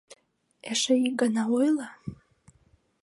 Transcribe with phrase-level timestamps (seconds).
[0.71, 1.87] —Эше ик гана ойло...